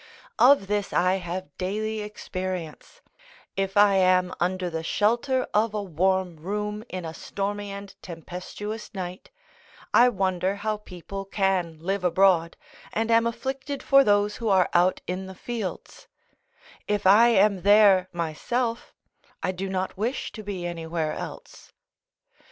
Of 0.39 0.65
this 0.65 0.93
I 0.93 1.17
have 1.19 1.55
daily 1.59 1.99
experience; 2.01 3.01
if 3.55 3.77
I 3.77 3.97
am 3.97 4.33
under 4.39 4.67
the 4.67 4.81
shelter 4.81 5.45
of 5.53 5.75
a 5.75 5.83
warm 5.83 6.37
room, 6.37 6.83
in 6.89 7.05
a 7.05 7.13
stormy 7.13 7.69
and 7.71 7.93
tempestuous 8.01 8.95
night, 8.95 9.29
I 9.93 10.09
wonder 10.09 10.55
how 10.55 10.77
people 10.77 11.23
can 11.25 11.77
live 11.79 12.03
abroad, 12.03 12.57
and 12.91 13.11
am 13.11 13.27
afflicted 13.27 13.83
for 13.83 14.03
those 14.03 14.37
who 14.37 14.49
are 14.49 14.69
out 14.73 15.01
in 15.05 15.27
the 15.27 15.35
fields: 15.35 16.07
if 16.87 17.05
I 17.05 17.27
am 17.27 17.61
there 17.61 18.09
myself, 18.11 18.95
I 19.43 19.51
do 19.51 19.69
not 19.69 19.97
wish 19.99 20.31
to 20.31 20.41
be 20.41 20.65
anywhere 20.65 21.11
else. 21.13 21.71